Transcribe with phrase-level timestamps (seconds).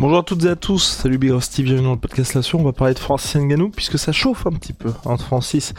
[0.00, 2.62] Bonjour à toutes et à tous, salut Big Rusty, bienvenue dans le podcast là On
[2.62, 5.74] va parler de Francis Ngannou puisque ça chauffe un petit peu entre Francis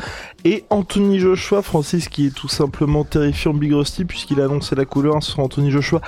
[0.45, 1.63] et Anthony Joshua.
[1.63, 5.71] Francis qui est tout simplement terrifiant Big Rusty puisqu'il a annoncé la couleur sur Anthony
[5.71, 6.01] Joshua,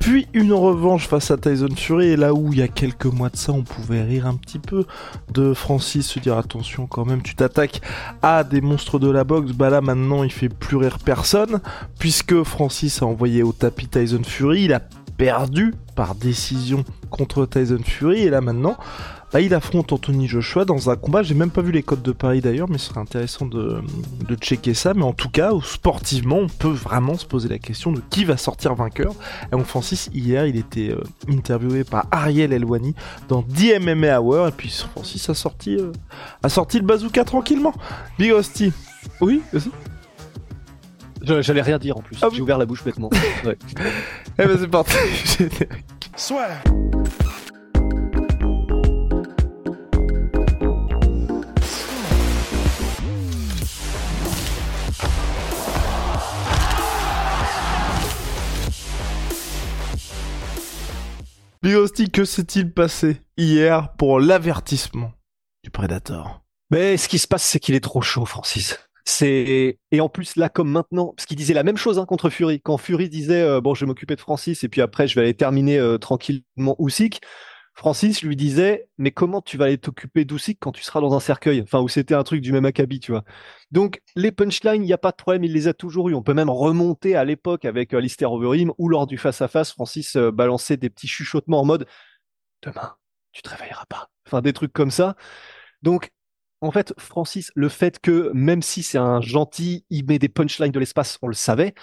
[0.00, 2.08] puis une revanche face à Tyson Fury.
[2.08, 4.58] Et là où il y a quelques mois de ça, on pouvait rire un petit
[4.58, 4.84] peu
[5.32, 7.82] de Francis, se dire attention quand même, tu t'attaques
[8.20, 9.52] à des monstres de la boxe.
[9.52, 11.60] Bah là maintenant, il fait plus rire personne
[12.00, 14.64] puisque Francis a envoyé au tapis Tyson Fury.
[14.64, 14.80] Il a
[15.20, 18.78] perdu par décision contre Tyson Fury et là maintenant
[19.34, 22.10] bah, il affronte Anthony Joshua dans un combat, j'ai même pas vu les codes de
[22.10, 23.82] Paris d'ailleurs, mais ce serait intéressant de,
[24.26, 24.92] de, checker ça.
[24.92, 28.36] Mais en tout cas, sportivement, on peut vraiment se poser la question de qui va
[28.36, 29.12] sortir vainqueur.
[29.46, 32.96] Et donc Francis, hier, il était euh, interviewé par Ariel Elwani
[33.28, 35.92] dans DMMA Hour, et puis Francis a sorti, euh,
[36.42, 37.74] a sorti le bazooka tranquillement.
[38.18, 38.72] Big Hostie.
[39.20, 39.42] Oui,
[41.22, 42.16] J'allais rien dire en plus.
[42.22, 43.10] Ah J'ai ouvert la bouche bêtement.
[43.44, 43.56] Ouais.
[44.38, 44.94] eh ben c'est parti.
[46.16, 46.48] Soit.
[61.62, 65.12] Bigosti, que s'est-il passé hier pour l'avertissement
[65.62, 66.42] du Predator?
[66.70, 68.78] Mais ce qui se passe, c'est qu'il est trop chaud, Francis.
[69.22, 72.60] Et en plus là comme maintenant, parce qu'il disait la même chose hein, contre Fury.
[72.60, 75.22] Quand Fury disait euh, bon, je vais m'occuper de Francis et puis après je vais
[75.22, 77.20] aller terminer euh, tranquillement Usyk.
[77.74, 81.20] Francis lui disait mais comment tu vas aller t'occuper d'Usyk quand tu seras dans un
[81.20, 81.62] cercueil?
[81.62, 83.24] Enfin où c'était un truc du même acabit, tu vois.
[83.70, 86.14] Donc les punchlines, il n'y a pas de problème, il les a toujours eu.
[86.14, 89.48] On peut même remonter à l'époque avec euh, Lister Overeem ou lors du face à
[89.48, 91.86] face, Francis balançait des petits chuchotements en mode
[92.62, 92.94] demain
[93.32, 94.10] tu te réveilleras pas.
[94.26, 95.16] Enfin des trucs comme ça.
[95.82, 96.10] Donc
[96.60, 100.72] en fait, Francis, le fait que même si c'est un gentil, il met des punchlines
[100.72, 101.74] de l'espace, on le savait.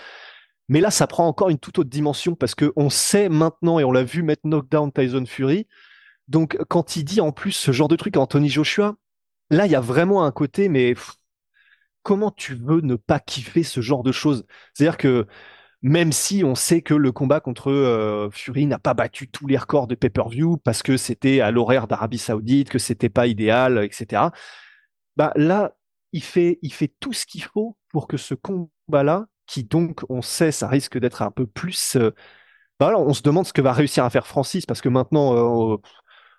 [0.70, 3.92] Mais là, ça prend encore une toute autre dimension parce qu'on sait maintenant, et on
[3.92, 5.68] l'a vu mettre knockdown Tyson Fury.
[6.28, 8.96] Donc, quand il dit en plus ce genre de truc à Anthony Joshua,
[9.50, 10.94] là, il y a vraiment un côté, mais
[12.04, 14.46] comment tu veux ne pas kiffer ce genre de choses?
[14.74, 15.26] C'est-à-dire que
[15.82, 19.58] même si on sait que le combat contre euh, Fury n'a pas battu tous les
[19.58, 24.30] records de pay-per-view parce que c'était à l'horaire d'Arabie Saoudite, que c'était pas idéal, etc
[25.18, 25.76] bah là,
[26.14, 26.60] il fait,
[27.00, 31.22] tout ce qu'il faut pour que ce combat-là, qui donc, on sait, ça risque d'être
[31.22, 31.96] un peu plus.
[31.96, 32.12] Euh,
[32.80, 35.78] bah on se demande ce que va réussir à faire Francis, parce que maintenant, euh,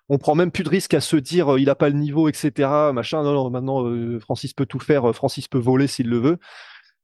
[0.09, 2.29] on prend même plus de risque à se dire euh, il a pas le niveau,
[2.29, 2.93] etc.
[2.93, 3.23] Machin.
[3.23, 6.37] Non, non, maintenant, Francis peut tout faire, Francis peut voler s'il le veut.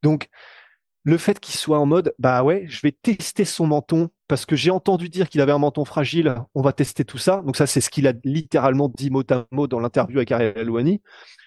[0.03, 0.29] Donc,
[1.03, 4.55] le fait qu'il soit en mode, bah ouais, je vais tester son menton parce que
[4.55, 7.43] j'ai entendu dire qu'il avait un menton fragile, on va tester tout ça.
[7.45, 10.57] Donc ça, c'est ce qu'il a littéralement dit mot à mot dans l'interview avec Ariel
[10.57, 11.01] Alouani.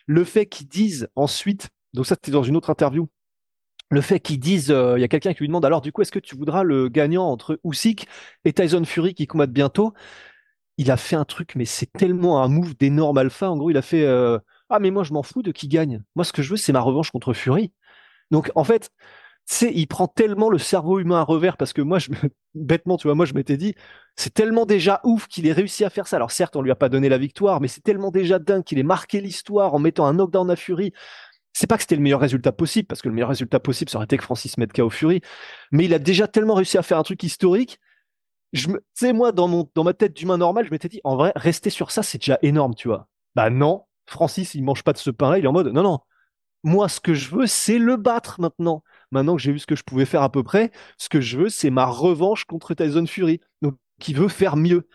[0.08, 3.08] Le fait qu'ils disent ensuite, donc ça c'était dans une autre interview,
[3.90, 6.02] le fait qu'ils disent, euh, il y a quelqu'un qui lui demande alors du coup,
[6.02, 8.06] est-ce que tu voudras le gagnant entre Usyk
[8.44, 9.94] et Tyson Fury qui combattent bientôt?
[10.78, 13.50] Il a fait un truc, mais c'est tellement un move d'énorme alpha.
[13.50, 14.38] En gros, il a fait, euh,
[14.70, 16.02] ah mais moi je m'en fous de qui gagne.
[16.16, 17.72] Moi, ce que je veux, c'est ma revanche contre Fury.
[18.30, 18.90] Donc en fait,
[19.50, 21.98] c'est il prend tellement le cerveau humain à revers parce que moi
[22.54, 23.74] bêtement tu vois moi je m'étais dit
[24.14, 26.16] c'est tellement déjà ouf qu'il ait réussi à faire ça.
[26.16, 28.78] Alors certes on lui a pas donné la victoire mais c'est tellement déjà dingue qu'il
[28.78, 30.92] ait marqué l'histoire en mettant un knockdown à Fury.
[31.54, 33.96] C'est pas que c'était le meilleur résultat possible parce que le meilleur résultat possible ça
[33.96, 35.22] aurait été que Francis mette KO Fury
[35.72, 37.80] mais il a déjà tellement réussi à faire un truc historique.
[38.52, 41.16] Je me sais moi dans mon dans ma tête d'humain normal je m'étais dit en
[41.16, 43.08] vrai rester sur ça c'est déjà énorme tu vois.
[43.34, 45.82] Bah non Francis il mange pas de ce pain là il est en mode non
[45.82, 46.00] non.
[46.64, 49.76] Moi ce que je veux c'est le battre maintenant Maintenant que j'ai vu ce que
[49.76, 53.06] je pouvais faire à peu près, ce que je veux, c'est ma revanche contre Tyson
[53.06, 53.40] Fury.
[53.62, 54.86] Donc, qui veut faire mieux.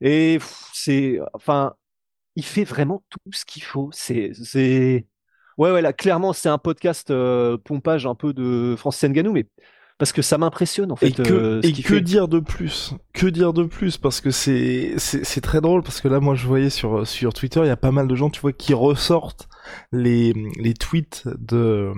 [0.00, 0.38] Et
[0.72, 1.74] c'est, enfin,
[2.36, 3.90] il fait vraiment tout ce qu'il faut.
[3.92, 5.06] C'est, c'est,
[5.58, 9.48] ouais, ouais, là, clairement, c'est un podcast euh, pompage un peu de Francis Ngannou, mais
[9.98, 11.08] parce que ça m'impressionne en fait.
[11.08, 12.94] Et que, euh, et que dire de plus?
[13.12, 13.98] Que dire de plus?
[13.98, 17.60] Parce que c'est c'est très drôle parce que là moi je voyais sur sur Twitter
[17.64, 19.48] il y a pas mal de gens tu vois qui ressortent
[19.92, 21.92] les les tweets de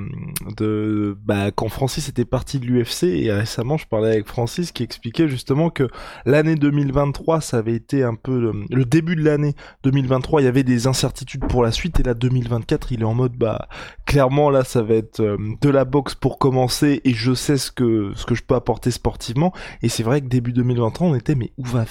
[0.57, 4.83] de bah quand Francis était parti de l'UFC et récemment je parlais avec Francis qui
[4.83, 5.89] expliquait justement que
[6.25, 9.55] l'année 2023 ça avait été un peu le, le début de l'année
[9.85, 13.15] 2023 il y avait des incertitudes pour la suite et là 2024 il est en
[13.15, 13.69] mode bah
[14.07, 17.71] clairement là ça va être euh, de la boxe pour commencer et je sais ce
[17.71, 19.53] que que ce que je peux apporter sportivement.
[19.83, 21.85] Et c'est vrai que début 2023, on était mais où va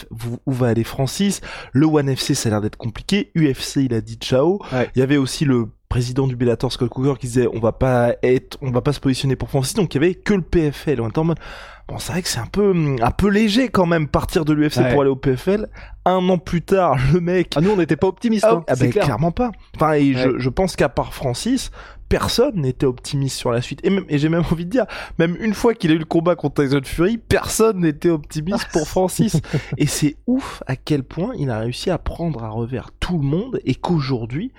[0.46, 1.42] où, va aller Francis?
[1.72, 3.32] Le One FC, ça a l'air d'être compliqué.
[3.36, 4.60] UFC, il a dit ciao.
[4.96, 8.14] Il y avait aussi le président du Bellator Scott Cooker qui disait on va pas
[8.22, 11.02] être on va pas se positionner pour Francis donc il y avait que le PFL
[11.02, 11.40] on était en mode
[11.88, 14.92] bon c'est vrai que c'est un peu un peu léger quand même partir de l'UFC
[14.92, 15.68] pour aller au PFL
[16.06, 18.76] un an plus tard le mec ah nous on n'était pas optimistes ah, hein, ah
[18.76, 19.52] ben, clairement pas.
[19.76, 21.72] Enfin et je, je pense qu'à part Francis
[22.10, 23.80] personne n'était optimiste sur la suite.
[23.84, 24.86] Et, même, et j'ai même envie de dire,
[25.20, 28.88] même une fois qu'il a eu le combat contre Tyson Fury, personne n'était optimiste pour
[28.88, 29.40] Francis.
[29.78, 33.24] et c'est ouf à quel point il a réussi à prendre à revers tout le
[33.24, 34.52] monde et qu'aujourd'hui,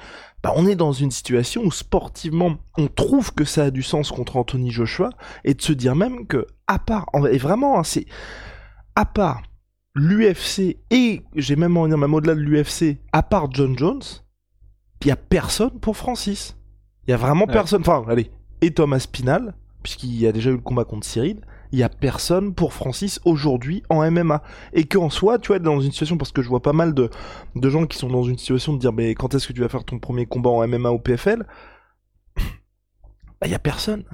[0.43, 4.11] bah, on est dans une situation où sportivement, on trouve que ça a du sens
[4.11, 5.11] contre Anthony Joshua
[5.45, 8.07] et de se dire même que, à part, et vraiment, hein, c'est,
[8.95, 9.43] à part
[9.95, 14.03] l'UFC et j'ai même envie de dire même au-delà de l'UFC, à part John Jones,
[15.03, 16.57] il y a personne pour Francis.
[17.07, 17.81] Il y a vraiment personne.
[17.81, 21.41] Enfin, allez, et Thomas Pinal, puisqu'il y a déjà eu le combat contre Cyril
[21.73, 24.43] il y a personne pour Francis aujourd'hui en MMA.
[24.73, 27.11] Et qu'en soi, tu vois, dans une situation, parce que je vois pas mal de,
[27.55, 29.69] de gens qui sont dans une situation de dire, mais quand est-ce que tu vas
[29.69, 31.47] faire ton premier combat en MMA ou PFL
[32.37, 34.05] bah, il y a personne.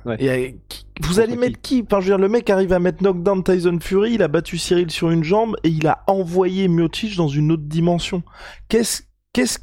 [1.00, 1.82] vous allez mettre qui?
[1.82, 4.58] Enfin, je veux dire, le mec arrive à mettre knockdown Tyson Fury, il a battu
[4.58, 8.22] Cyril sur une jambe et il a envoyé Miocic dans une autre dimension.
[8.68, 9.58] Qu'est-ce, qu'est-ce,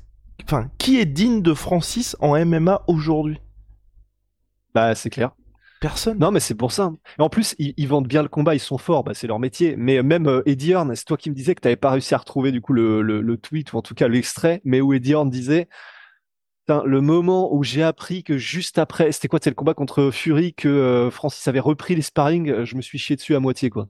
[0.45, 3.39] enfin, qui est digne de Francis en MMA aujourd'hui?
[4.73, 5.31] Bah, c'est clair.
[5.83, 6.17] Personne.
[6.17, 6.93] Non, mais c'est pour ça.
[7.19, 9.75] Et en plus, ils, vendent bien le combat, ils sont forts, bah, c'est leur métier.
[9.75, 12.15] Mais même euh, Eddie Hearn, c'est toi qui me disais que tu n'avais pas réussi
[12.15, 15.29] à retrouver du coup le, tweet ou en tout cas l'extrait, mais où Eddie Hearn
[15.29, 15.67] disait
[16.69, 20.53] le moment où j'ai appris que juste après, c'était quoi, c'est le combat contre Fury
[20.53, 23.69] que euh, Francis avait repris les sparring, euh, je me suis chié dessus à moitié
[23.69, 23.89] quoi.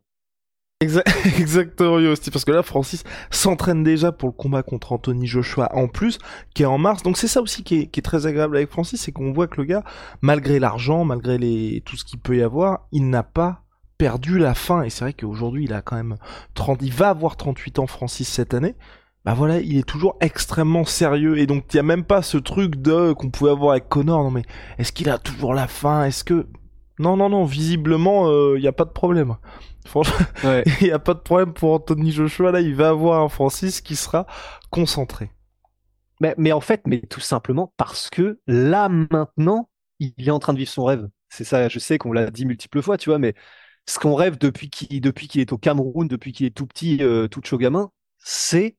[1.40, 2.00] Exactement,
[2.32, 6.20] parce que là, Francis s'entraîne déjà pour le combat contre Anthony Joshua en plus,
[6.54, 7.04] qui est en mars.
[7.04, 9.66] Donc c'est ça aussi qui est, très agréable avec Francis, c'est qu'on voit que le
[9.66, 9.84] gars,
[10.22, 13.64] malgré l'argent, malgré tout ce qu'il peut y avoir, il n'a pas
[13.98, 14.84] perdu la fin.
[14.84, 16.18] Et c'est vrai qu'aujourd'hui, il a quand même
[16.56, 18.76] 30, il va avoir 38 ans, Francis, cette année.
[19.26, 22.38] Bah voilà, il est toujours extrêmement sérieux et donc il y a même pas ce
[22.38, 24.22] truc de qu'on pouvait avoir avec Connor.
[24.22, 24.42] Non mais
[24.78, 26.48] est-ce qu'il a toujours la fin Est-ce que
[27.00, 29.38] non non non, visiblement il euh, n'y a pas de problème.
[29.86, 30.26] Franchement,
[30.82, 32.52] il n'y a pas de problème pour Anthony Joshua.
[32.52, 34.26] Là, il va avoir un Francis qui sera
[34.70, 35.32] concentré.
[36.22, 39.70] Mais, mais en fait, mais tout simplement parce que là, maintenant,
[40.00, 41.08] il est en train de vivre son rêve.
[41.30, 43.34] C'est ça, je sais qu'on l'a dit multiples fois, tu vois, mais
[43.88, 47.00] ce qu'on rêve depuis qu'il depuis qu'il est au Cameroun, depuis qu'il est tout petit,
[47.02, 48.78] euh, tout chaud gamin, c'est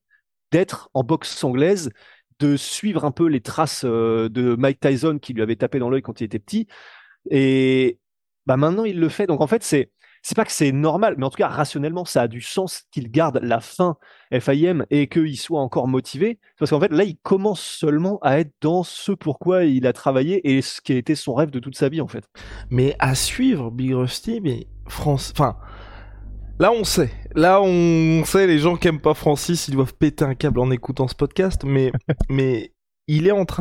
[0.53, 1.91] d'être en boxe anglaise,
[2.39, 5.91] de suivre un peu les traces euh, de Mike Tyson qui lui avait tapé dans
[5.91, 6.69] l'œil quand il était petit.
[7.31, 7.99] Et
[8.47, 9.27] bah maintenant, il le fait.
[9.27, 9.91] Donc en fait, c'est
[10.25, 13.11] c'est pas que c'est normal, mais en tout cas, rationnellement, ça a du sens qu'il
[13.11, 13.99] garde la fin
[14.33, 16.39] FIM et qu'il soit encore motivé.
[16.59, 20.57] Parce qu'en fait, là, il commence seulement à être dans ce pourquoi il a travaillé
[20.57, 22.25] et ce qui a été son rêve de toute sa vie, en fait.
[22.71, 25.59] Mais à suivre, Big Rusty, mais France, enfin,
[26.59, 27.11] Là, on sait.
[27.35, 30.71] Là, on sait, les gens qui aiment pas Francis, ils doivent péter un câble en
[30.71, 31.93] écoutant ce podcast, mais,
[32.31, 32.73] mais
[33.09, 33.61] il est en train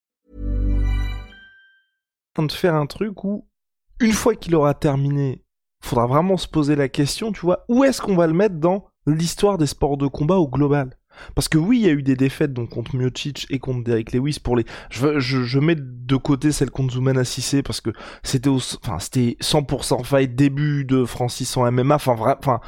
[2.37, 3.47] De faire un truc où,
[3.99, 5.43] une fois qu'il aura terminé,
[5.81, 8.85] faudra vraiment se poser la question, tu vois, où est-ce qu'on va le mettre dans
[9.05, 10.97] l'histoire des sports de combat au global?
[11.35, 14.13] Parce que oui, il y a eu des défaites donc contre Miocic et contre Derek
[14.13, 14.65] Lewis pour les.
[14.89, 17.91] Je, mets de côté celle contre Zouman Assissé parce que
[18.23, 21.95] c'était enfin c'était 100% fight début de Francis en MMA.
[21.95, 22.61] Enfin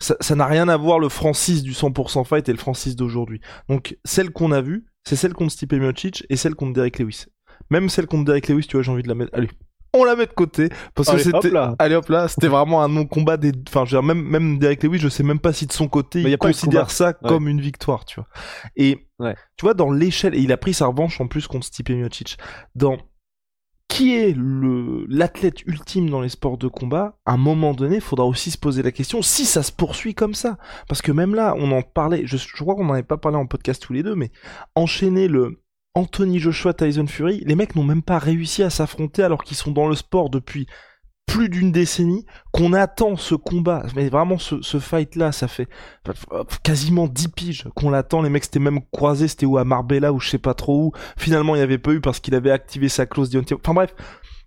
[0.00, 3.42] ça n'a rien à voir le Francis du 100% fight et le Francis d'aujourd'hui.
[3.68, 7.26] Donc celle qu'on a vue, c'est celle contre Stipe Miocic et celle contre Derek Lewis.
[7.68, 9.30] Même celle contre Derek Lewis, tu vois, j'ai envie de la mettre.
[9.34, 9.48] Allez,
[9.92, 13.06] on la met de côté parce que c'était allez hop là c'était vraiment un non
[13.06, 15.66] combat des enfin je veux dire, même même Derek Lewis je sais même pas si
[15.66, 18.28] de son côté il considère ça comme une victoire tu vois.
[18.76, 19.08] Et
[19.56, 22.38] tu vois dans l'échelle et il a pris sa revanche en plus contre Stipe Miocic.
[22.74, 22.98] Dans
[23.88, 28.00] qui est le l'athlète ultime dans les sports de combat à un moment donné il
[28.00, 30.58] faudra aussi se poser la question si ça se poursuit comme ça.
[30.88, 33.36] Parce que même là on en parlait je, je crois qu'on n'en avait pas parlé
[33.36, 34.30] en podcast tous les deux mais
[34.76, 35.60] enchaîner le
[35.94, 39.72] Anthony Joshua, Tyson Fury, les mecs n'ont même pas réussi à s'affronter alors qu'ils sont
[39.72, 40.66] dans le sport depuis
[41.26, 45.68] plus d'une décennie, qu'on attend ce combat, mais vraiment ce, fight-là, ça fait
[46.64, 50.18] quasiment 10 piges qu'on l'attend, les mecs s'étaient même croisés, c'était où à Marbella ou
[50.18, 52.88] je sais pas trop où, finalement il n'y avait pas eu parce qu'il avait activé
[52.88, 53.94] sa clause d'identité, enfin bref,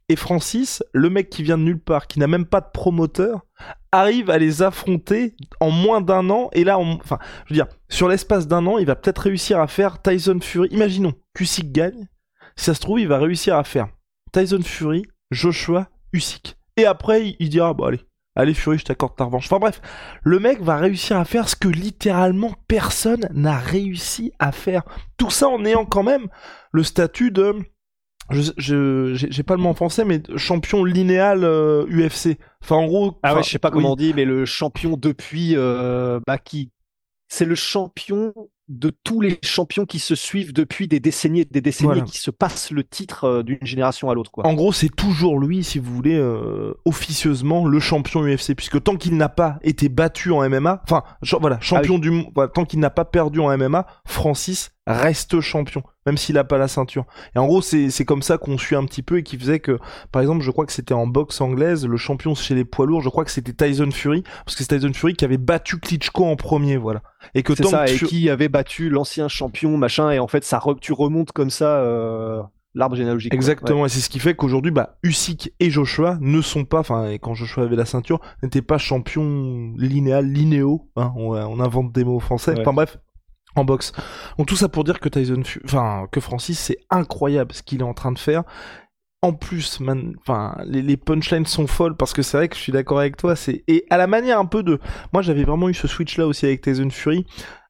[0.09, 3.45] Et Francis, le mec qui vient de nulle part, qui n'a même pas de promoteur,
[3.91, 6.49] arrive à les affronter en moins d'un an.
[6.53, 9.67] Et là, enfin, je veux dire, sur l'espace d'un an, il va peut-être réussir à
[9.67, 10.67] faire Tyson Fury.
[10.71, 12.09] Imaginons, Usyk gagne.
[12.55, 13.87] Si ça se trouve, il va réussir à faire
[14.31, 16.57] Tyson Fury, Joshua, Usyk.
[16.75, 18.01] Et après, il dira, bon allez,
[18.35, 19.45] allez Fury, je t'accorde ta revanche.
[19.45, 19.81] Enfin bref,
[20.23, 24.83] le mec va réussir à faire ce que littéralement personne n'a réussi à faire.
[25.17, 26.27] Tout ça en ayant quand même
[26.71, 27.55] le statut de
[28.29, 33.19] je j'ai pas le mot en français mais champion linéal UFC euh, enfin en gros
[33.23, 36.71] ah ouais je sais pas comment on dit mais le champion depuis euh, bah qui
[37.27, 38.33] c'est le champion
[38.69, 42.31] de tous les champions qui se suivent depuis des décennies et des décennies qui se
[42.31, 44.31] passent le titre euh, d'une génération à l'autre.
[44.37, 48.95] En gros, c'est toujours lui, si vous voulez, euh, officieusement le champion UFC, puisque tant
[48.95, 51.03] qu'il n'a pas été battu en MMA, enfin
[51.39, 55.83] voilà, champion ah du monde, tant qu'il n'a pas perdu en MMA, Francis reste champion,
[56.05, 57.05] même s'il n'a pas la ceinture.
[57.35, 59.79] Et en gros, c'est comme ça qu'on suit un petit peu et qui faisait que,
[60.11, 63.01] par exemple, je crois que c'était en boxe anglaise, le champion chez les poids lourds,
[63.01, 66.25] je crois que c'était Tyson Fury, parce que c'est Tyson Fury qui avait battu Klitschko
[66.25, 67.01] en premier, voilà.
[67.35, 70.61] Et que tant ça, et qui avait battu l'ancien champion, machin, et en fait, ça
[70.81, 71.77] tu remontes comme ça.
[71.77, 72.41] Euh
[72.75, 73.33] l'arbre généalogique.
[73.33, 77.11] Exactement, et c'est ce qui fait qu'aujourd'hui, bah, Usyk et Joshua ne sont pas, enfin,
[77.21, 82.19] quand Joshua avait la ceinture, n'étaient pas champions linéal, linéo, hein, on, invente des mots
[82.19, 82.55] français.
[82.59, 82.97] Enfin bref,
[83.55, 83.91] en boxe.
[84.37, 87.85] Donc tout ça pour dire que Tyson, enfin que Francis, c'est incroyable ce qu'il est
[87.85, 88.43] en train de faire.
[89.23, 89.79] En plus,
[90.19, 93.35] enfin les, punchlines sont folles parce que c'est vrai que je suis d'accord avec toi.
[93.35, 94.79] C'est et à la manière un peu de,
[95.13, 97.25] moi j'avais vraiment eu ce switch là aussi avec Tyson Fury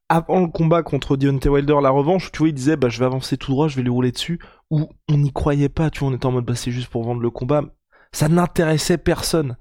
[0.10, 3.05] avant le combat contre Deontay Wilder, la revanche, tu vois, il disait bah je vais
[3.05, 4.39] avancer tout droit, je vais lui rouler dessus.
[4.69, 7.03] Ou on n'y croyait pas, tu vois, on était en mode bah c'est juste pour
[7.03, 7.63] vendre le combat.
[8.12, 9.57] Ça n'intéressait personne.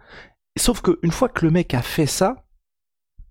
[0.59, 2.45] Sauf que une fois que le mec a fait ça,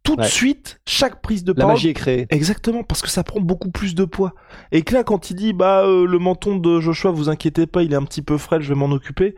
[0.03, 1.70] tout de suite, chaque prise de parole.
[1.70, 2.25] La magie est créée.
[2.29, 4.34] Exactement, parce que ça prend beaucoup plus de poids.
[4.72, 7.84] Et que là, quand il dit, bah, euh, le menton de Joshua, vous inquiétez pas,
[7.84, 9.36] il est un petit peu frêle, je vais m'en occuper.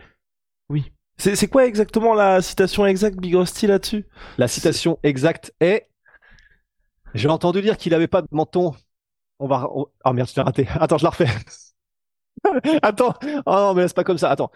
[0.69, 0.91] Oui.
[1.17, 4.05] C'est quoi exactement la citation exacte, Big Rusty, là-dessus?
[4.37, 5.87] La citation exacte est
[7.13, 8.73] J'ai entendu dire qu'il avait pas de menton.
[9.39, 9.69] On va.
[9.71, 10.67] Oh merde, je l'ai raté.
[10.73, 11.27] Attends, je la refais.
[12.81, 13.13] Attends.
[13.45, 14.31] Oh non, mais c'est pas comme ça.
[14.31, 14.51] Attends.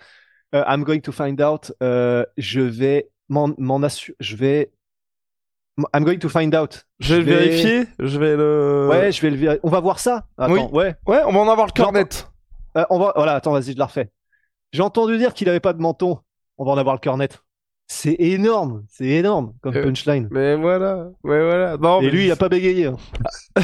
[0.56, 1.72] Euh, I'm going to find out.
[1.84, 4.16] Euh, je vais m'en assurer.
[4.20, 4.72] Je vais
[5.94, 6.86] I'm going to find out.
[7.00, 7.86] Je vais le vérifier.
[8.00, 8.88] Je vais le.
[8.90, 9.60] Ouais, je vais le vérifier.
[9.64, 10.26] On va voir ça.
[10.38, 10.62] Attends, oui.
[10.72, 10.96] ouais.
[11.06, 12.06] Ouais, on va en avoir le cornet.
[12.78, 13.14] Euh, on va.
[13.16, 14.10] Voilà, attends, vas-y, je la refais.
[14.72, 16.20] J'ai entendu dire qu'il avait pas de menton.
[16.58, 17.30] On va en avoir le cornet.
[17.90, 20.28] C'est énorme, c'est énorme comme euh, punchline.
[20.30, 21.78] Mais voilà, ouais voilà.
[21.78, 22.88] Non, Et lui, il a pas bégayé.
[22.88, 22.98] Hein.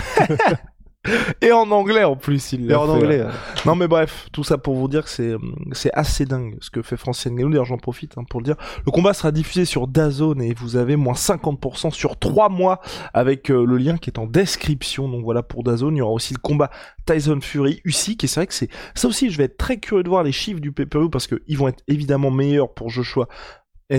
[1.42, 3.26] Et en anglais en plus, il Et en anglais.
[3.66, 5.36] Non mais bref, tout ça pour vous dire que c'est
[5.74, 7.50] c'est assez dingue ce que fait Francis Ngannou.
[7.50, 8.56] D'ailleurs, j'en profite hein, pour le dire.
[8.86, 12.80] Le combat sera diffusé sur DAZN et vous avez moins 50% sur 3 mois
[13.14, 15.10] avec euh, le lien qui est en description.
[15.10, 15.96] Donc voilà pour DAZN.
[15.96, 16.70] Il y aura aussi le combat
[17.06, 18.24] Tyson Fury, Usyk.
[18.24, 19.30] Et c'est vrai que c'est ça aussi.
[19.30, 21.68] Je vais être très curieux de voir les chiffres du pay-per-view parce que ils vont
[21.68, 23.28] être évidemment meilleurs pour Joshua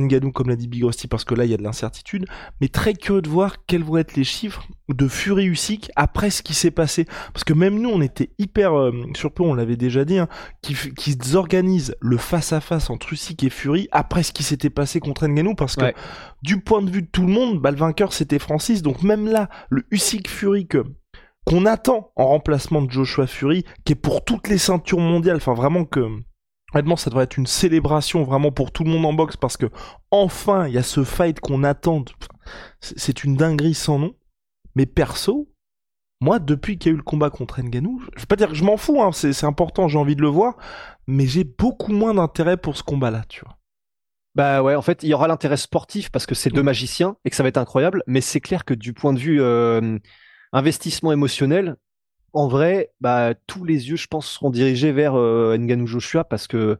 [0.00, 2.26] Nganou, comme l'a dit Big Rusty, parce que là, il y a de l'incertitude,
[2.60, 6.42] mais très curieux de voir quels vont être les chiffres de Fury Usyk après ce
[6.42, 7.06] qui s'est passé.
[7.32, 10.28] Parce que même nous, on était hyper euh, surpris, on l'avait déjà dit, hein,
[10.62, 15.26] qui, qui organisent le face-à-face entre Usyk et Fury après ce qui s'était passé contre
[15.26, 15.92] Nganou, parce que
[16.42, 19.26] du point de vue de tout le monde, bah, le vainqueur, c'était Francis, donc même
[19.26, 20.84] là, le Usyk Fury que
[21.44, 25.54] qu'on attend en remplacement de Joshua Fury, qui est pour toutes les ceintures mondiales, enfin
[25.54, 26.08] vraiment que
[26.74, 29.66] Honnêtement, ça devrait être une célébration vraiment pour tout le monde en boxe parce que
[30.10, 32.04] enfin, il y a ce fight qu'on attend.
[32.80, 34.14] C'est une dinguerie sans nom.
[34.74, 35.48] Mais perso,
[36.20, 38.54] moi, depuis qu'il y a eu le combat contre Nganou, je vais pas dire que
[38.54, 40.56] je m'en fous, hein, c'est important, j'ai envie de le voir,
[41.06, 43.56] mais j'ai beaucoup moins d'intérêt pour ce combat-là, tu vois.
[44.34, 47.30] Bah ouais, en fait, il y aura l'intérêt sportif parce que c'est deux magiciens et
[47.30, 49.96] que ça va être incroyable, mais c'est clair que du point de vue euh,
[50.52, 51.76] investissement émotionnel,
[52.34, 56.46] en vrai, bah, tous les yeux, je pense, seront dirigés vers euh, Nganou Joshua parce
[56.48, 56.78] que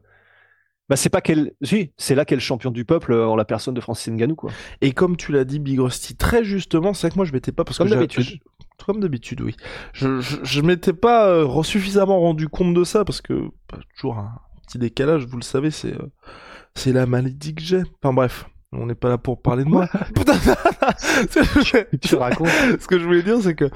[0.89, 3.45] bah, c'est pas quel, si, c'est là qu'est le champion du peuple euh, en la
[3.45, 4.51] personne de Francis Nganou, quoi.
[4.81, 7.63] Et comme tu l'as dit, Big Rusty, très justement, c'est que moi je m'étais pas
[7.63, 8.39] parce comme d'habitude.
[8.85, 9.55] Comme d'habitude, oui.
[9.93, 14.37] Je, je, m'étais pas euh, suffisamment rendu compte de ça parce que bah, toujours un
[14.67, 15.95] petit décalage, vous le savez, c'est
[16.75, 17.83] c'est la maladie que j'ai.
[18.01, 18.45] Enfin bref.
[18.79, 19.87] On n'est pas là pour parler de moi.
[22.01, 22.47] tu racontes.
[22.79, 23.69] Ce que je voulais dire, c'est que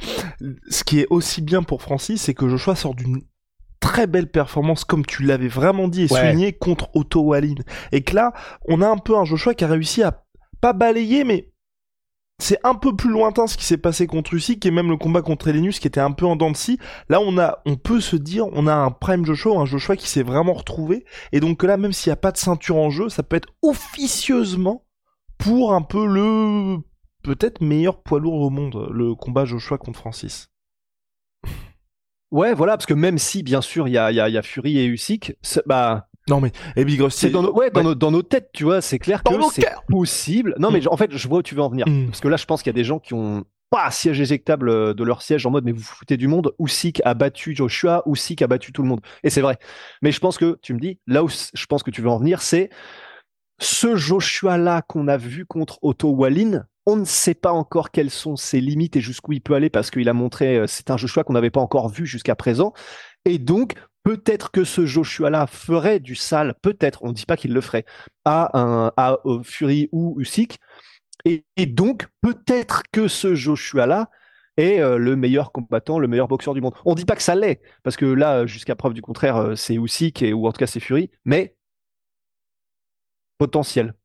[0.69, 3.21] ce qui est aussi bien pour Francis, c'est que Joshua sort d'une
[3.79, 7.55] très belle performance, comme tu l'avais vraiment dit et souligné, contre Otto Wallin.
[7.91, 8.33] Et que là,
[8.67, 10.23] on a un peu un Joshua qui a réussi à
[10.61, 11.51] pas balayer, mais
[12.41, 15.21] c'est un peu plus lointain ce qui s'est passé contre Usyk et même le combat
[15.21, 16.79] contre Elenus qui était un peu en dents de scie.
[17.09, 20.07] Là, on a, on peut se dire, on a un prime Joshua, un Joshua qui
[20.07, 21.05] s'est vraiment retrouvé.
[21.33, 23.49] Et donc là, même s'il n'y a pas de ceinture en jeu, ça peut être
[23.61, 24.85] officieusement
[25.39, 26.77] pour un peu le
[27.23, 30.49] peut-être meilleur poids lourd au monde, le combat Joshua contre Francis.
[32.31, 34.41] Ouais, voilà, parce que même si, bien sûr, il y a, y, a, y a
[34.43, 37.21] Fury et Usyk, bah, Non mais et Big Rusty.
[37.21, 39.53] C'est dans nos, ouais, dans, Nos, dans nos têtes, tu vois, c'est clair Dans que
[39.53, 40.53] c'est possible.
[40.59, 40.89] Non, mais Mm.
[40.91, 41.87] en fait, je vois où tu veux en venir.
[41.87, 42.07] Mm.
[42.07, 44.69] Parce que là, je pense qu'il y a des gens qui ont pas siège éjectable
[44.69, 46.53] euh, de leur siège en mode mais vous vous foutez du monde.
[46.59, 49.01] Usyk a battu Joshua, Usyk a battu tout le monde.
[49.23, 49.57] Et c'est vrai.
[50.03, 52.17] Mais je pense que tu me dis là où je pense que tu veux en
[52.19, 52.69] venir, c'est
[53.59, 56.65] ce Joshua là qu'on a vu contre Otto Wallin.
[56.85, 59.91] On ne sait pas encore quelles sont ses limites et jusqu'où il peut aller parce
[59.91, 62.73] qu'il a montré euh, c'est un Joshua qu'on n'avait pas encore vu jusqu'à présent.
[63.25, 67.03] Et donc peut-être que ce Joshua là ferait du sale, peut-être.
[67.03, 67.85] On ne dit pas qu'il le ferait
[68.25, 70.57] à un à euh, Fury ou Usyk.
[71.25, 74.09] Et, donc, peut-être que ce Joshua-là
[74.55, 76.73] est euh, le meilleur combattant, le meilleur boxeur du monde.
[76.85, 80.23] On dit pas que ça l'est, parce que là, jusqu'à preuve du contraire, c'est Usyk,
[80.33, 81.57] ou en tout cas c'est Fury, mais
[83.39, 83.95] potentiel.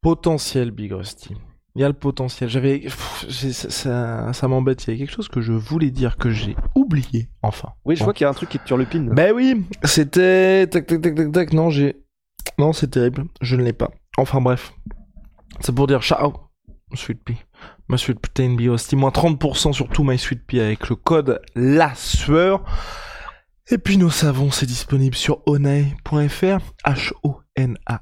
[0.00, 1.36] potentiel Big Rusty.
[1.76, 2.48] Il y a le potentiel.
[2.48, 2.88] J'avais,
[3.28, 4.84] ça, ça, ça m'embête.
[4.86, 7.28] Il y a quelque chose que je voulais dire que j'ai oublié.
[7.42, 7.70] Enfin.
[7.84, 8.06] Oui, je Bon.
[8.06, 9.10] vois qu'il y a un truc qui te turlupine.
[9.10, 11.52] Ben oui, c'était tac tac tac tac tac.
[11.52, 12.02] Non, j'ai,
[12.58, 13.24] non, c'est terrible.
[13.40, 13.90] Je ne l'ai pas.
[14.16, 14.72] Enfin bref,
[15.60, 16.32] c'est pour dire ciao,
[16.94, 17.36] Sweet Pea,
[17.88, 21.94] ma Sweet Protein Rusty, moins 30% sur tout My Sweet Pea avec le code la
[21.94, 22.64] sueur.
[23.72, 27.94] Et puis nos savons, c'est disponible sur onae.fr, H-O-N-A-E.fr.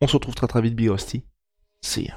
[0.00, 1.26] On se retrouve très très vite, Big Rusty.
[1.82, 2.16] See ya.